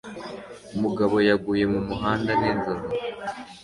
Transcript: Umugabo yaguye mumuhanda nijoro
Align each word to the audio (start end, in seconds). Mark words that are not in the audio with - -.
Umugabo 0.75 1.15
yaguye 1.27 1.63
mumuhanda 1.73 2.31
nijoro 2.39 2.85